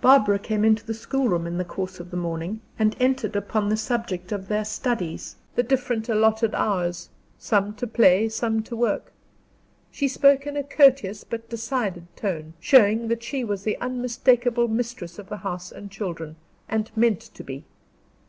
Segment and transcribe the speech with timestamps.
[0.00, 3.76] Barbara came into the schoolroom in the course of the morning, and entered upon the
[3.76, 9.12] subject of their studies, the different allotted hours, some to play, some to work.
[9.90, 15.18] She spoke in a courteous but decided tone, showing that she was the unmistakable mistress
[15.18, 16.36] of the house and children,
[16.68, 17.64] and meant to be.